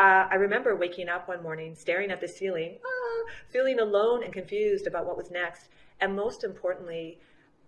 Uh, 0.00 0.26
I 0.30 0.36
remember 0.36 0.74
waking 0.74 1.10
up 1.10 1.28
one 1.28 1.42
morning, 1.42 1.74
staring 1.74 2.10
at 2.10 2.22
the 2.22 2.26
ceiling, 2.26 2.78
ah, 2.82 3.30
feeling 3.50 3.80
alone 3.80 4.24
and 4.24 4.32
confused 4.32 4.86
about 4.86 5.04
what 5.04 5.18
was 5.18 5.30
next, 5.30 5.68
and 6.00 6.16
most 6.16 6.42
importantly, 6.42 7.18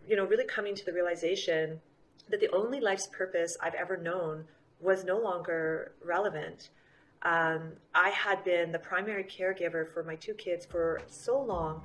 you 0.09 0.17
know, 0.17 0.25
really 0.25 0.47
coming 0.47 0.75
to 0.75 0.83
the 0.87 0.95
realization 0.95 1.83
that 2.31 2.41
the 2.41 2.49
only 2.49 2.81
life's 2.81 3.07
purpose 3.09 3.55
I've 3.61 3.75
ever 3.75 3.99
known 3.99 4.47
was 4.81 5.05
no 5.05 5.19
longer 5.19 5.93
relevant. 6.03 6.71
Um, 7.21 7.75
I 7.95 8.09
had 8.09 8.43
been 8.45 8.73
the 8.73 8.79
primary 8.79 9.25
caregiver 9.25 9.93
for 9.93 10.03
my 10.03 10.17
two 10.17 10.33
kids 10.33 10.65
for 10.65 11.03
so 11.09 11.39
long. 11.39 11.83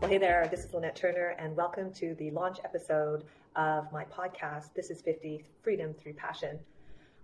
Well, 0.00 0.10
hey 0.10 0.18
there, 0.18 0.48
this 0.50 0.64
is 0.64 0.74
Lynette 0.74 0.96
Turner, 0.96 1.36
and 1.38 1.54
welcome 1.54 1.92
to 1.94 2.16
the 2.16 2.32
launch 2.32 2.58
episode 2.64 3.22
of 3.56 3.92
my 3.92 4.04
podcast, 4.04 4.74
This 4.74 4.90
is 4.90 5.02
50 5.02 5.44
Freedom 5.62 5.94
Through 5.94 6.14
Passion. 6.14 6.58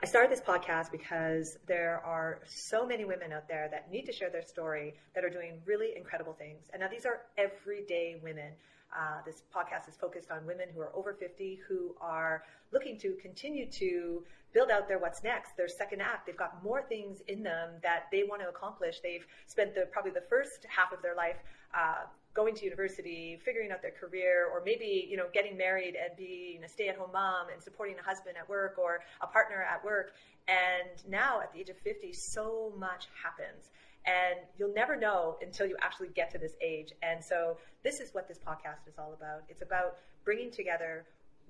I 0.02 0.06
started 0.06 0.30
this 0.30 0.40
podcast 0.40 0.92
because 0.92 1.58
there 1.66 2.00
are 2.04 2.40
so 2.46 2.86
many 2.86 3.04
women 3.04 3.32
out 3.32 3.48
there 3.48 3.68
that 3.70 3.90
need 3.90 4.06
to 4.06 4.12
share 4.12 4.30
their 4.30 4.44
story 4.44 4.94
that 5.14 5.24
are 5.24 5.30
doing 5.30 5.60
really 5.66 5.96
incredible 5.96 6.34
things. 6.34 6.66
And 6.72 6.80
now 6.80 6.88
these 6.88 7.04
are 7.04 7.22
everyday 7.36 8.20
women. 8.22 8.52
Uh, 8.96 9.20
this 9.26 9.42
podcast 9.54 9.88
is 9.88 9.96
focused 9.96 10.30
on 10.30 10.46
women 10.46 10.68
who 10.74 10.80
are 10.80 10.94
over 10.96 11.12
50 11.12 11.60
who 11.68 11.94
are 12.00 12.44
looking 12.72 12.98
to 12.98 13.14
continue 13.20 13.70
to 13.70 14.24
build 14.54 14.70
out 14.70 14.88
their 14.88 14.98
what's 14.98 15.22
next, 15.22 15.56
their 15.56 15.68
second 15.68 16.00
act. 16.00 16.26
They've 16.26 16.36
got 16.36 16.62
more 16.64 16.82
things 16.82 17.20
in 17.28 17.42
them 17.42 17.70
that 17.82 18.04
they 18.10 18.22
want 18.22 18.40
to 18.42 18.48
accomplish. 18.48 19.00
They've 19.00 19.26
spent 19.46 19.74
the, 19.74 19.86
probably 19.92 20.12
the 20.12 20.24
first 20.28 20.66
half 20.68 20.92
of 20.92 21.02
their 21.02 21.14
life 21.14 21.36
uh, 21.74 22.06
going 22.34 22.54
to 22.54 22.64
university, 22.64 23.38
figuring 23.44 23.70
out 23.72 23.82
their 23.82 23.92
career, 23.92 24.48
or 24.50 24.62
maybe 24.64 25.06
you 25.10 25.16
know 25.16 25.26
getting 25.34 25.56
married 25.56 25.96
and 25.96 26.16
being 26.16 26.64
a 26.64 26.68
stay-at-home 26.68 27.10
mom 27.12 27.46
and 27.52 27.62
supporting 27.62 27.96
a 27.98 28.02
husband 28.02 28.36
at 28.38 28.48
work 28.48 28.76
or 28.78 29.00
a 29.20 29.26
partner 29.26 29.62
at 29.62 29.84
work. 29.84 30.12
And 30.46 31.10
now 31.10 31.40
at 31.40 31.52
the 31.52 31.60
age 31.60 31.68
of 31.68 31.76
50, 31.78 32.12
so 32.12 32.72
much 32.78 33.06
happens. 33.22 33.68
And 34.06 34.40
you'll 34.58 34.74
never 34.74 34.96
know 34.96 35.36
until 35.42 35.66
you 35.66 35.76
actually 35.82 36.08
get 36.08 36.30
to 36.30 36.38
this 36.38 36.54
age. 36.62 36.92
And 37.02 37.22
so 37.22 37.58
this 37.82 38.00
is 38.00 38.14
what 38.14 38.26
this 38.26 38.38
podcast 38.38 38.88
is 38.88 38.94
all 38.98 39.12
about. 39.12 39.42
It's 39.48 39.62
about 39.62 39.96
bringing 40.24 40.50
together 40.50 41.04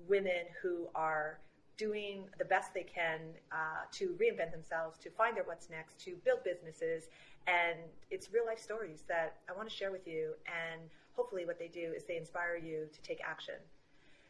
women 0.07 0.45
who 0.61 0.87
are 0.95 1.39
doing 1.77 2.25
the 2.37 2.45
best 2.45 2.73
they 2.73 2.83
can 2.83 3.21
uh, 3.53 3.85
to 3.89 4.15
reinvent 4.19 4.51
themselves, 4.51 4.99
to 4.99 5.09
find 5.09 5.35
their 5.37 5.45
what's 5.45 5.69
next, 5.69 5.97
to 6.03 6.15
build 6.25 6.43
businesses, 6.43 7.07
and 7.47 7.79
it's 8.11 8.31
real 8.33 8.45
life 8.45 8.59
stories 8.59 9.03
that 9.07 9.37
I 9.49 9.53
want 9.55 9.69
to 9.69 9.75
share 9.75 9.91
with 9.91 10.05
you. 10.05 10.33
And 10.45 10.81
hopefully, 11.13 11.45
what 11.45 11.57
they 11.57 11.69
do 11.69 11.93
is 11.95 12.03
they 12.03 12.17
inspire 12.17 12.57
you 12.57 12.87
to 12.91 13.01
take 13.01 13.21
action. 13.25 13.55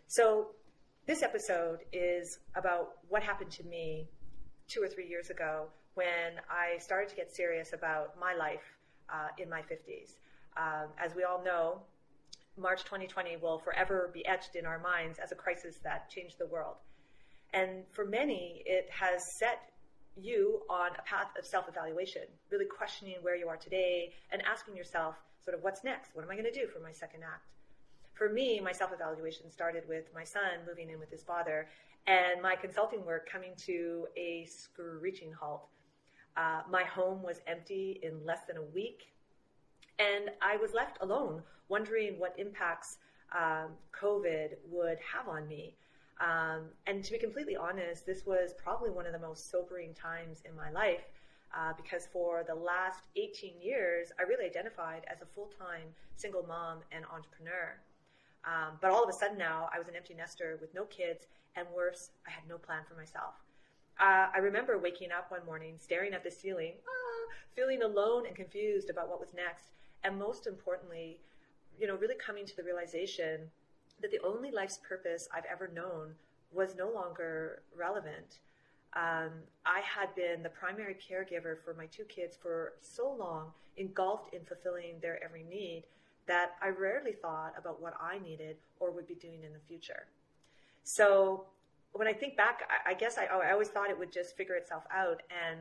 So, 0.08 0.52
this 1.08 1.24
episode 1.24 1.80
is 1.92 2.40
about 2.56 3.00
what 3.10 3.24
happened 3.24 3.52
to 3.52 3.64
me 3.64 4.08
two 4.68 4.82
or 4.82 4.88
three 4.88 5.08
years 5.08 5.32
ago 5.32 5.66
when 6.00 6.40
I 6.50 6.78
started 6.78 7.10
to 7.10 7.16
get 7.18 7.30
serious 7.36 7.74
about 7.74 8.18
my 8.18 8.34
life 8.34 8.64
uh, 9.10 9.28
in 9.38 9.50
my 9.50 9.60
50s. 9.60 10.16
Um, 10.56 10.88
as 10.98 11.14
we 11.14 11.24
all 11.26 11.44
know, 11.44 11.82
March 12.56 12.86
2020 12.86 13.36
will 13.36 13.60
forever 13.60 14.10
be 14.14 14.26
etched 14.26 14.56
in 14.56 14.66
our 14.66 14.80
minds 14.80 15.20
as 15.20 15.34
a 15.34 15.36
crisis 15.36 15.76
that 15.84 16.10
changed 16.10 16.38
the 16.40 16.46
world. 16.48 16.78
And 17.54 17.84
for 17.92 18.06
many, 18.06 18.64
it 18.66 18.88
has 18.92 19.20
set 19.40 19.72
you 20.16 20.62
on 20.70 20.92
a 20.98 21.02
path 21.02 21.32
of 21.38 21.46
self 21.46 21.68
evaluation, 21.68 22.24
really 22.50 22.66
questioning 22.66 23.16
where 23.22 23.36
you 23.36 23.50
are 23.50 23.58
today 23.58 24.14
and 24.32 24.42
asking 24.44 24.78
yourself, 24.78 25.16
sort 25.44 25.58
of, 25.58 25.64
what's 25.64 25.84
next? 25.84 26.12
What 26.14 26.24
am 26.24 26.32
I 26.32 26.36
going 26.36 26.52
to 26.54 26.58
do 26.58 26.68
for 26.68 26.80
my 26.80 26.94
second 26.94 27.24
act? 27.24 27.52
For 28.14 28.30
me, 28.30 28.62
my 28.62 28.72
self 28.72 28.92
evaluation 28.94 29.52
started 29.52 29.84
with 29.90 30.06
my 30.16 30.24
son 30.24 30.64
moving 30.66 30.90
in 30.92 30.98
with 30.98 31.12
his 31.12 31.24
father 31.24 31.68
and 32.08 32.42
my 32.42 32.56
consulting 32.56 33.06
work 33.06 33.30
coming 33.30 33.52
to 33.66 34.08
a 34.16 34.46
screeching 34.46 35.34
halt. 35.34 35.68
Uh, 36.40 36.62
my 36.70 36.84
home 36.84 37.22
was 37.22 37.42
empty 37.48 38.00
in 38.02 38.26
less 38.26 38.46
than 38.48 38.56
a 38.56 38.64
week, 38.74 39.12
and 40.00 40.30
I 40.42 40.56
was 40.56 40.74
left 40.74 40.98
alone, 41.02 41.44
wondering 41.68 42.18
what 42.18 42.34
impacts 42.38 42.98
um, 43.36 43.72
COVID 43.92 44.56
would 44.72 44.98
have 45.00 45.28
on 45.28 45.50
me. 45.50 45.76
Um, 46.22 46.70
and 46.88 47.04
to 47.04 47.12
be 47.12 47.18
completely 47.18 47.58
honest, 47.58 48.06
this 48.06 48.26
was 48.26 48.54
probably 48.54 48.90
one 48.90 49.06
of 49.06 49.12
the 49.12 49.20
most 49.20 49.52
sobering 49.52 49.94
times 49.94 50.42
in 50.48 50.56
my 50.56 50.72
life 50.72 51.04
uh, 51.54 51.74
because 51.76 52.08
for 52.14 52.46
the 52.48 52.56
last 52.56 53.04
18 53.18 53.60
years, 53.62 54.12
I 54.18 54.24
really 54.24 54.46
identified 54.46 55.04
as 55.12 55.22
a 55.22 55.26
full 55.26 55.50
time 55.60 55.88
single 56.16 56.46
mom 56.48 56.80
and 56.94 57.04
entrepreneur. 57.06 57.76
Um, 58.46 58.78
but 58.82 58.92
all 58.92 59.04
of 59.04 59.10
a 59.10 59.14
sudden 59.14 59.38
now, 59.38 59.68
I 59.76 59.78
was 59.78 59.90
an 59.90 59.96
empty 59.96 60.14
nester 60.14 60.58
with 60.62 60.74
no 60.74 60.86
kids, 60.86 61.28
and 61.58 61.68
worse, 61.76 62.12
I 62.26 62.32
had 62.32 62.48
no 62.48 62.58
plan 62.58 62.84
for 62.88 62.96
myself. 62.96 63.34
Uh, 64.00 64.28
I 64.34 64.38
remember 64.38 64.78
waking 64.78 65.12
up 65.12 65.30
one 65.30 65.46
morning, 65.46 65.76
staring 65.78 66.14
at 66.14 66.24
the 66.24 66.32
ceiling, 66.32 66.74
ah, 66.88 67.34
feeling 67.54 67.82
alone 67.84 68.26
and 68.26 68.36
confused 68.36 68.90
about 68.90 69.10
what 69.10 69.20
was 69.20 69.34
next, 69.34 69.72
and 70.04 70.18
most 70.18 70.48
importantly, 70.48 71.18
you 71.78 71.88
know, 71.88 71.96
really 71.96 72.16
coming 72.16 72.46
to 72.46 72.56
the 72.56 72.64
realization 72.64 73.42
that 74.02 74.12
the 74.12 74.20
only 74.26 74.52
life's 74.52 74.80
purpose 74.88 75.28
I've 75.34 75.46
ever 75.52 75.68
known 75.68 76.16
was 76.54 76.76
no 76.76 76.90
longer 76.90 77.62
relevant. 77.78 78.40
Um, 78.94 79.32
I 79.66 79.82
had 79.82 80.16
been 80.16 80.42
the 80.44 80.50
primary 80.50 80.96
caregiver 80.96 81.58
for 81.64 81.74
my 81.74 81.86
two 81.88 82.06
kids 82.06 82.38
for 82.42 82.74
so 82.82 83.12
long, 83.12 83.52
engulfed 83.78 84.34
in 84.34 84.46
fulfilling 84.46 84.96
their 85.02 85.22
every 85.24 85.44
need, 85.44 85.84
that 86.26 86.52
I 86.62 86.70
rarely 86.70 87.12
thought 87.12 87.54
about 87.58 87.82
what 87.82 87.94
I 88.02 88.20
needed 88.20 88.56
or 88.80 88.92
would 88.92 89.08
be 89.08 89.16
doing 89.16 89.44
in 89.44 89.52
the 89.52 89.60
future. 89.68 90.08
So 90.84 91.46
when 91.94 92.08
I 92.08 92.14
think 92.14 92.38
back, 92.38 92.62
I, 92.70 92.92
I 92.92 92.94
guess 92.94 93.18
I, 93.18 93.26
I, 93.26 93.52
always 93.52 93.70
thought 93.70 93.90
it 93.90 93.98
would 93.98 94.12
just 94.12 94.36
figure 94.38 94.56
itself 94.56 94.84
out. 94.94 95.22
And 95.30 95.60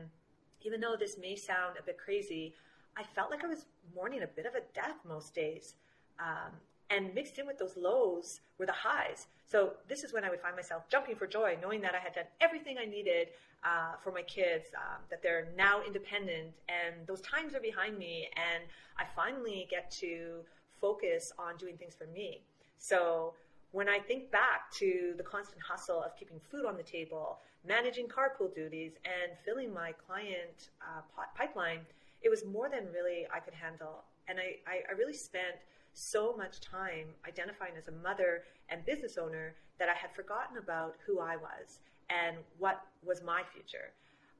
even 0.61 0.79
though 0.79 0.95
this 0.97 1.17
may 1.17 1.35
sound 1.35 1.75
a 1.79 1.83
bit 1.83 1.97
crazy, 1.97 2.53
I 2.95 3.03
felt 3.03 3.31
like 3.31 3.43
I 3.43 3.47
was 3.47 3.65
mourning 3.95 4.23
a 4.23 4.27
bit 4.27 4.45
of 4.45 4.55
a 4.55 4.61
death 4.73 4.97
most 5.07 5.33
days. 5.33 5.75
Um, 6.19 6.51
and 6.89 7.13
mixed 7.13 7.37
in 7.37 7.45
with 7.45 7.57
those 7.59 7.77
lows 7.77 8.41
were 8.57 8.65
the 8.65 8.71
highs. 8.71 9.27
So 9.45 9.73
this 9.87 10.03
is 10.03 10.13
when 10.13 10.23
I 10.23 10.29
would 10.29 10.41
find 10.41 10.55
myself 10.55 10.83
jumping 10.89 11.15
for 11.15 11.27
joy, 11.27 11.57
knowing 11.61 11.81
that 11.81 11.95
I 11.95 11.99
had 11.99 12.13
done 12.13 12.25
everything 12.41 12.77
I 12.79 12.85
needed 12.85 13.29
uh, 13.63 13.93
for 14.03 14.11
my 14.11 14.21
kids, 14.23 14.65
um, 14.75 15.01
that 15.09 15.21
they're 15.21 15.49
now 15.57 15.81
independent, 15.85 16.53
and 16.67 17.05
those 17.07 17.21
times 17.21 17.53
are 17.53 17.59
behind 17.59 17.97
me, 17.97 18.27
and 18.35 18.63
I 18.97 19.05
finally 19.15 19.67
get 19.69 19.91
to 19.99 20.41
focus 20.79 21.31
on 21.37 21.57
doing 21.57 21.77
things 21.77 21.93
for 21.93 22.07
me. 22.07 22.41
So 22.77 23.33
when 23.71 23.87
I 23.87 23.99
think 23.99 24.31
back 24.31 24.71
to 24.79 25.13
the 25.17 25.23
constant 25.23 25.61
hustle 25.61 26.01
of 26.01 26.15
keeping 26.17 26.39
food 26.49 26.65
on 26.65 26.75
the 26.75 26.83
table, 26.83 27.39
managing 27.67 28.07
carpool 28.07 28.53
duties, 28.53 28.93
and 29.05 29.37
filling 29.45 29.73
my 29.73 29.91
client 30.07 30.69
uh, 30.81 31.01
pipeline, 31.35 31.81
it 32.21 32.29
was 32.29 32.45
more 32.45 32.69
than 32.69 32.85
really 32.93 33.27
I 33.33 33.39
could 33.39 33.53
handle. 33.53 34.03
And 34.27 34.39
I, 34.39 34.57
I, 34.69 34.93
really 34.93 35.13
spent 35.13 35.55
so 35.93 36.35
much 36.37 36.61
time 36.61 37.07
identifying 37.27 37.73
as 37.77 37.87
a 37.87 37.91
mother 37.91 38.43
and 38.69 38.85
business 38.85 39.17
owner 39.17 39.55
that 39.79 39.89
I 39.89 39.95
had 39.95 40.13
forgotten 40.13 40.57
about 40.57 40.95
who 41.05 41.19
I 41.19 41.35
was 41.35 41.79
and 42.09 42.37
what 42.59 42.81
was 43.03 43.23
my 43.23 43.41
future. 43.53 43.91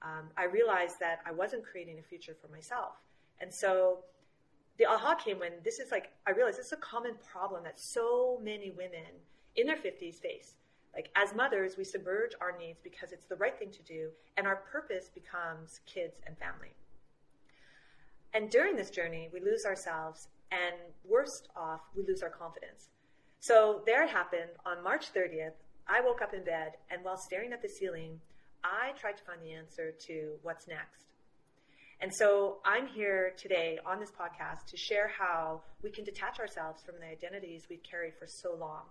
Um, 0.02 0.30
I 0.38 0.46
realized 0.46 1.00
that 1.00 1.20
I 1.26 1.32
wasn't 1.32 1.64
creating 1.66 1.98
a 2.00 2.04
future 2.04 2.36
for 2.40 2.52
myself. 2.52 2.94
And 3.42 3.54
so 3.54 4.00
the 4.80 4.86
aha 4.86 5.14
came 5.14 5.40
when 5.40 5.52
this 5.64 5.78
is 5.80 5.92
like, 5.92 6.10
I 6.26 6.32
realized 6.32 6.58
this 6.58 6.68
is 6.68 6.72
a 6.72 6.78
common 6.78 7.16
problem 7.32 7.64
that 7.66 7.80
so 7.80 8.40
many 8.42 8.72
women 8.72 9.12
in 9.58 9.68
their 9.68 9.76
50s 9.76 10.16
face. 10.16 10.56
Like, 10.96 11.10
as 11.16 11.36
mothers, 11.36 11.78
we 11.78 11.84
submerge 11.84 12.32
our 12.42 12.58
needs 12.58 12.80
because 12.82 13.12
it's 13.12 13.26
the 13.26 13.36
right 13.36 13.60
thing 13.60 13.72
to 13.72 13.84
do, 13.84 14.10
and 14.38 14.48
our 14.48 14.56
purpose 14.56 15.12
becomes 15.14 15.82
kids 15.86 16.20
and 16.26 16.36
family. 16.38 16.74
And 18.34 18.50
during 18.50 18.76
this 18.76 18.90
journey, 18.90 19.30
we 19.32 19.42
lose 19.42 19.66
ourselves 19.66 20.30
and 20.52 20.76
worst 21.08 21.50
off, 21.56 21.82
we 21.96 22.04
lose 22.04 22.24
our 22.24 22.30
confidence. 22.30 22.88
So 23.40 23.82
there 23.86 24.04
it 24.04 24.10
happened 24.10 24.50
on 24.66 24.84
March 24.84 25.14
30th. 25.14 25.54
I 25.88 26.02
woke 26.02 26.22
up 26.22 26.34
in 26.34 26.44
bed, 26.44 26.74
and 26.90 27.04
while 27.04 27.18
staring 27.18 27.54
at 27.54 27.62
the 27.62 27.70
ceiling, 27.70 28.20
I 28.64 28.94
tried 28.98 29.18
to 29.18 29.24
find 29.24 29.42
the 29.44 29.54
answer 29.54 29.92
to 30.08 30.34
what's 30.42 30.68
next. 30.68 31.06
And 32.02 32.14
so 32.14 32.60
I'm 32.64 32.88
here 32.88 33.34
today 33.38 33.78
on 33.86 34.00
this 34.00 34.12
podcast 34.12 34.66
to 34.68 34.78
share 34.78 35.10
how 35.10 35.62
we 35.84 35.92
can 35.92 36.06
detach 36.06 36.40
ourselves 36.40 36.82
from 36.82 36.96
the 37.02 37.06
identities 37.06 37.68
we've 37.70 37.84
carried 37.84 38.14
for 38.18 38.26
so 38.26 38.56
long 38.56 38.84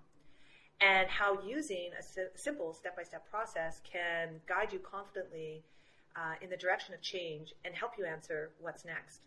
and 0.82 1.08
how 1.08 1.40
using 1.42 1.90
a 1.98 2.38
simple 2.38 2.74
step 2.74 2.96
by 2.96 3.02
step 3.02 3.28
process 3.30 3.80
can 3.90 4.40
guide 4.46 4.74
you 4.74 4.78
confidently 4.78 5.64
uh, 6.16 6.34
in 6.42 6.50
the 6.50 6.56
direction 6.56 6.92
of 6.92 7.00
change 7.00 7.54
and 7.64 7.74
help 7.74 7.92
you 7.98 8.04
answer 8.04 8.50
what's 8.60 8.84
next. 8.84 9.20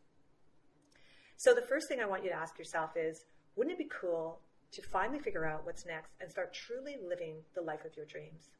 So 1.36 1.56
the 1.56 1.62
first 1.62 1.88
thing 1.88 2.00
I 2.00 2.06
want 2.06 2.24
you 2.24 2.30
to 2.30 2.36
ask 2.36 2.60
yourself 2.60 2.92
is, 2.96 3.26
wouldn't 3.56 3.74
it 3.74 3.80
be 3.80 3.90
cool 4.00 4.42
to 4.74 4.82
finally 4.84 5.20
figure 5.20 5.46
out 5.46 5.66
what's 5.66 5.88
next 5.88 6.12
and 6.22 6.30
start 6.30 6.54
truly 6.54 6.98
living 7.04 7.38
the 7.56 7.62
life 7.62 7.84
of 7.84 7.98
your 7.98 8.06
dreams? 8.06 8.52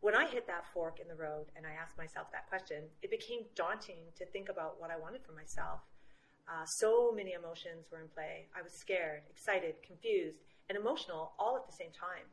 When 0.00 0.14
I 0.14 0.26
hit 0.26 0.46
that 0.46 0.64
fork 0.72 1.00
in 1.00 1.08
the 1.08 1.14
road 1.14 1.46
and 1.56 1.66
I 1.66 1.72
asked 1.72 1.98
myself 1.98 2.30
that 2.32 2.48
question, 2.48 2.84
it 3.02 3.10
became 3.10 3.48
daunting 3.54 4.12
to 4.16 4.26
think 4.26 4.48
about 4.48 4.80
what 4.80 4.90
I 4.90 4.98
wanted 4.98 5.22
for 5.24 5.32
myself. 5.32 5.80
Uh, 6.46 6.64
so 6.64 7.10
many 7.10 7.32
emotions 7.32 7.90
were 7.90 8.00
in 8.00 8.08
play. 8.08 8.46
I 8.54 8.62
was 8.62 8.72
scared, 8.72 9.22
excited, 9.30 9.74
confused, 9.82 10.38
and 10.68 10.78
emotional 10.78 11.32
all 11.38 11.56
at 11.56 11.66
the 11.66 11.72
same 11.74 11.90
time. 11.90 12.28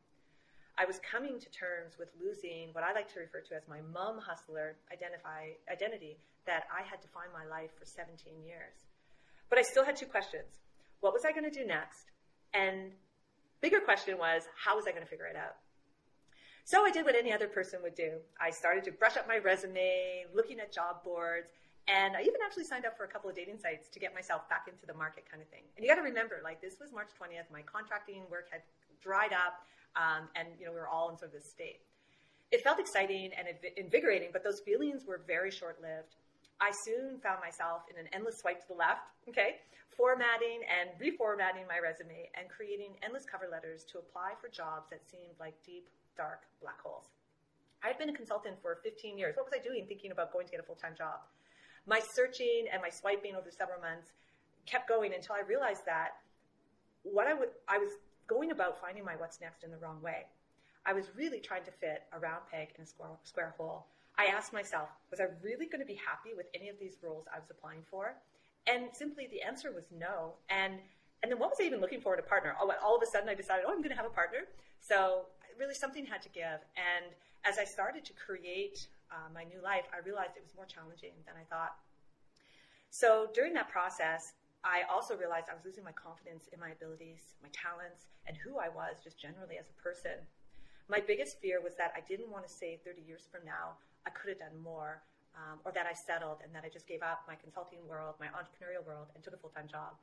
I 0.76 0.84
was 0.84 0.98
coming 1.02 1.38
to 1.38 1.48
terms 1.50 1.94
with 1.98 2.10
losing 2.18 2.70
what 2.72 2.82
I 2.84 2.92
like 2.92 3.12
to 3.14 3.20
refer 3.20 3.40
to 3.48 3.54
as 3.54 3.62
my 3.68 3.80
mom 3.94 4.18
hustler 4.18 4.76
identify, 4.92 5.54
identity 5.70 6.18
that 6.46 6.64
I 6.70 6.82
had 6.82 7.00
defined 7.00 7.30
my 7.32 7.46
life 7.46 7.70
for 7.78 7.86
17 7.86 8.42
years. 8.44 8.74
But 9.48 9.58
I 9.58 9.62
still 9.62 9.84
had 9.84 9.96
two 9.96 10.06
questions. 10.06 10.62
What 11.00 11.12
was 11.12 11.24
I 11.24 11.30
going 11.30 11.46
to 11.46 11.50
do 11.50 11.64
next? 11.64 12.10
And 12.52 12.92
bigger 13.60 13.80
question 13.80 14.18
was, 14.18 14.42
how 14.54 14.74
was 14.76 14.86
I 14.86 14.90
going 14.90 15.02
to 15.02 15.08
figure 15.08 15.26
it 15.26 15.36
out? 15.36 15.56
So 16.64 16.82
I 16.84 16.90
did 16.90 17.04
what 17.04 17.14
any 17.14 17.30
other 17.30 17.46
person 17.46 17.80
would 17.82 17.94
do. 17.94 18.16
I 18.40 18.48
started 18.50 18.84
to 18.84 18.92
brush 18.92 19.18
up 19.18 19.28
my 19.28 19.36
resume, 19.36 20.24
looking 20.34 20.60
at 20.60 20.72
job 20.72 21.04
boards, 21.04 21.52
and 21.86 22.16
I 22.16 22.22
even 22.22 22.40
actually 22.42 22.64
signed 22.64 22.86
up 22.86 22.96
for 22.96 23.04
a 23.04 23.08
couple 23.08 23.28
of 23.28 23.36
dating 23.36 23.58
sites 23.58 23.90
to 23.90 24.00
get 24.00 24.14
myself 24.14 24.48
back 24.48 24.64
into 24.66 24.86
the 24.86 24.94
market 24.94 25.28
kind 25.30 25.42
of 25.42 25.48
thing. 25.48 25.60
And 25.76 25.84
you 25.84 25.90
got 25.92 26.00
to 26.00 26.06
remember, 26.08 26.40
like 26.42 26.62
this 26.62 26.80
was 26.80 26.90
March 26.90 27.12
20th, 27.20 27.52
my 27.52 27.60
contracting 27.68 28.22
work 28.30 28.48
had 28.50 28.62
dried 29.02 29.36
up, 29.36 29.60
um, 29.92 30.32
and 30.36 30.48
you 30.58 30.64
know 30.64 30.72
we 30.72 30.80
were 30.80 30.88
all 30.88 31.10
in 31.10 31.18
sort 31.18 31.36
of 31.36 31.42
this 31.42 31.50
state. 31.50 31.84
It 32.50 32.64
felt 32.64 32.80
exciting 32.80 33.32
and 33.36 33.44
invigorating, 33.76 34.30
but 34.32 34.42
those 34.42 34.60
feelings 34.60 35.04
were 35.04 35.20
very 35.26 35.50
short-lived. 35.50 36.16
I 36.62 36.72
soon 36.72 37.20
found 37.20 37.44
myself 37.44 37.82
in 37.92 38.00
an 38.00 38.08
endless 38.14 38.38
swipe 38.38 38.64
to 38.64 38.68
the 38.68 38.78
left, 38.78 39.04
okay, 39.28 39.60
formatting 39.92 40.64
and 40.64 40.96
reformatting 40.96 41.68
my 41.68 41.76
resume 41.76 42.30
and 42.32 42.48
creating 42.48 42.96
endless 43.02 43.26
cover 43.28 43.52
letters 43.52 43.84
to 43.92 43.98
apply 43.98 44.32
for 44.40 44.48
jobs 44.48 44.88
that 44.88 45.04
seemed 45.10 45.36
like 45.38 45.54
deep, 45.66 45.90
dark 46.16 46.42
black 46.60 46.80
holes. 46.80 47.06
I 47.82 47.88
had 47.88 47.98
been 47.98 48.08
a 48.08 48.14
consultant 48.16 48.56
for 48.62 48.78
15 48.82 49.18
years. 49.18 49.36
What 49.36 49.44
was 49.44 49.52
I 49.52 49.62
doing 49.62 49.84
thinking 49.86 50.10
about 50.10 50.32
going 50.32 50.46
to 50.46 50.50
get 50.50 50.60
a 50.60 50.62
full 50.62 50.76
time 50.76 50.94
job? 50.96 51.20
My 51.86 52.00
searching 52.00 52.66
and 52.72 52.80
my 52.80 52.88
swiping 52.88 53.36
over 53.36 53.50
several 53.50 53.80
months 53.80 54.08
kept 54.64 54.88
going 54.88 55.12
until 55.12 55.34
I 55.36 55.42
realized 55.46 55.84
that 55.84 56.16
what 57.02 57.26
I, 57.26 57.34
was 57.34 57.90
going 58.26 58.50
about 58.50 58.80
finding 58.80 59.04
my 59.04 59.16
what's 59.16 59.40
next 59.40 59.62
in 59.62 59.70
the 59.70 59.76
wrong 59.76 60.00
way. 60.00 60.24
I 60.86 60.92
was 60.92 61.10
really 61.14 61.40
trying 61.40 61.64
to 61.64 61.70
fit 61.70 62.04
a 62.12 62.18
round 62.18 62.42
peg 62.50 62.68
in 62.76 62.84
a 62.84 62.86
square, 62.86 63.10
square 63.24 63.54
hole. 63.58 63.86
I 64.16 64.26
asked 64.26 64.52
myself, 64.52 64.88
was 65.10 65.20
I 65.20 65.26
really 65.42 65.66
going 65.66 65.80
to 65.80 65.86
be 65.86 66.00
happy 66.00 66.34
with 66.36 66.46
any 66.54 66.68
of 66.68 66.76
these 66.78 66.96
roles 67.02 67.26
I 67.34 67.38
was 67.38 67.50
applying 67.50 67.82
for? 67.90 68.14
And 68.66 68.84
simply 68.92 69.28
the 69.30 69.42
answer 69.42 69.72
was 69.72 69.84
no. 69.92 70.34
And 70.48 70.80
and 71.22 71.32
then 71.32 71.38
what 71.38 71.50
was 71.50 71.58
I 71.60 71.64
even 71.64 71.80
looking 71.80 72.00
for 72.00 72.12
in 72.12 72.20
a 72.20 72.22
partner? 72.22 72.54
Oh, 72.60 72.68
all, 72.68 72.76
all 72.84 72.96
of 72.96 73.02
a 73.02 73.06
sudden 73.06 73.28
I 73.28 73.34
decided, 73.34 73.64
oh, 73.66 73.72
I'm 73.72 73.78
going 73.78 73.90
to 73.90 73.96
have 73.96 74.04
a 74.04 74.12
partner. 74.12 74.40
So 74.78 75.24
really 75.58 75.74
something 75.74 76.06
had 76.06 76.22
to 76.22 76.28
give. 76.28 76.60
And 76.76 77.12
as 77.44 77.58
I 77.58 77.64
started 77.64 78.04
to 78.06 78.12
create 78.14 78.88
uh, 79.10 79.28
my 79.32 79.44
new 79.44 79.60
life, 79.62 79.84
I 79.92 80.04
realized 80.04 80.36
it 80.36 80.42
was 80.42 80.54
more 80.56 80.66
challenging 80.66 81.14
than 81.26 81.34
I 81.36 81.44
thought. 81.46 81.76
So 82.90 83.28
during 83.34 83.52
that 83.54 83.68
process, 83.68 84.32
I 84.64 84.88
also 84.88 85.16
realized 85.16 85.52
I 85.52 85.54
was 85.54 85.64
losing 85.64 85.84
my 85.84 85.92
confidence 85.92 86.48
in 86.52 86.58
my 86.58 86.72
abilities, 86.72 87.36
my 87.44 87.52
talents, 87.52 88.08
and 88.24 88.36
who 88.38 88.56
I 88.56 88.72
was 88.72 88.96
just 89.04 89.20
generally 89.20 89.60
as 89.60 89.68
a 89.68 89.76
person. 89.76 90.16
My 90.88 91.00
biggest 91.00 91.40
fear 91.40 91.60
was 91.60 91.76
that 91.76 91.92
I 91.96 92.00
didn't 92.08 92.32
want 92.32 92.48
to 92.48 92.52
say 92.52 92.80
30 92.84 93.04
years 93.04 93.28
from 93.28 93.44
now 93.44 93.76
I 94.06 94.10
could 94.10 94.36
have 94.36 94.40
done 94.40 94.56
more, 94.60 95.00
um, 95.36 95.60
or 95.64 95.72
that 95.72 95.88
I 95.88 95.92
settled 95.92 96.44
and 96.44 96.52
that 96.54 96.64
I 96.64 96.68
just 96.68 96.86
gave 96.86 97.02
up 97.02 97.24
my 97.28 97.36
consulting 97.36 97.80
world, 97.88 98.16
my 98.20 98.28
entrepreneurial 98.32 98.84
world, 98.84 99.08
and 99.14 99.24
took 99.24 99.34
a 99.34 99.40
full 99.40 99.52
time 99.52 99.68
job. 99.68 99.96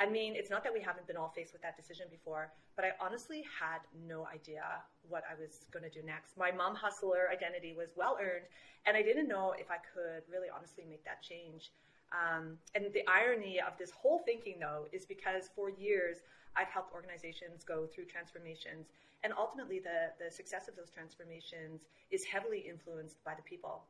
I 0.00 0.06
mean, 0.06 0.34
it's 0.36 0.50
not 0.50 0.62
that 0.62 0.72
we 0.72 0.80
haven't 0.80 1.08
been 1.08 1.16
all 1.16 1.32
faced 1.34 1.52
with 1.52 1.62
that 1.62 1.76
decision 1.76 2.06
before, 2.08 2.52
but 2.76 2.84
I 2.84 2.92
honestly 3.00 3.42
had 3.42 3.80
no 4.06 4.28
idea 4.32 4.62
what 5.08 5.24
I 5.26 5.34
was 5.34 5.66
going 5.72 5.82
to 5.82 5.90
do 5.90 6.06
next. 6.06 6.38
My 6.38 6.52
mom 6.52 6.76
hustler 6.76 7.26
identity 7.32 7.74
was 7.76 7.90
well 7.96 8.16
earned, 8.20 8.46
and 8.86 8.96
I 8.96 9.02
didn't 9.02 9.26
know 9.26 9.54
if 9.58 9.70
I 9.70 9.78
could 9.92 10.22
really 10.30 10.46
honestly 10.54 10.84
make 10.88 11.04
that 11.04 11.20
change. 11.20 11.72
Um, 12.14 12.58
and 12.76 12.86
the 12.94 13.02
irony 13.10 13.58
of 13.60 13.76
this 13.76 13.90
whole 13.90 14.20
thinking, 14.24 14.56
though, 14.60 14.86
is 14.92 15.04
because 15.04 15.50
for 15.56 15.68
years 15.68 16.18
I've 16.56 16.68
helped 16.68 16.94
organizations 16.94 17.64
go 17.64 17.86
through 17.86 18.06
transformations, 18.06 18.86
and 19.24 19.32
ultimately 19.36 19.80
the, 19.80 20.14
the 20.22 20.30
success 20.30 20.68
of 20.68 20.76
those 20.76 20.90
transformations 20.90 21.82
is 22.10 22.24
heavily 22.24 22.60
influenced 22.60 23.22
by 23.24 23.34
the 23.34 23.42
people. 23.42 23.82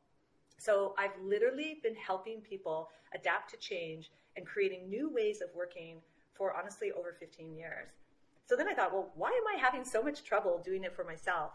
So 0.58 0.94
I've 0.99 1.16
literally 1.22 1.78
been 1.82 1.94
helping 1.94 2.40
people 2.40 2.90
adapt 3.14 3.50
to 3.50 3.56
change 3.56 4.10
and 4.37 4.46
creating 4.46 4.88
new 4.88 5.10
ways 5.12 5.40
of 5.40 5.49
working 5.56 6.00
for 6.34 6.55
honestly 6.56 6.93
over 6.93 7.16
15 7.19 7.55
years. 7.55 7.88
So 8.46 8.56
then 8.56 8.69
I 8.69 8.75
thought, 8.75 8.93
well, 8.93 9.10
why 9.14 9.28
am 9.28 9.56
I 9.56 9.60
having 9.60 9.84
so 9.84 10.02
much 10.02 10.25
trouble 10.25 10.60
doing 10.64 10.84
it 10.84 10.94
for 10.94 11.05
myself? 11.05 11.52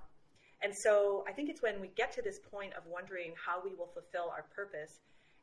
And 0.61 0.73
so 0.73 1.25
I 1.27 1.31
think 1.31 1.49
it's 1.49 1.61
when 1.61 1.81
we 1.81 1.89
get 1.95 2.11
to 2.13 2.21
this 2.21 2.39
point 2.39 2.73
of 2.73 2.83
wondering 2.87 3.33
how 3.35 3.61
we 3.63 3.73
will 3.75 3.89
fulfill 3.93 4.29
our 4.29 4.45
purpose 4.55 5.01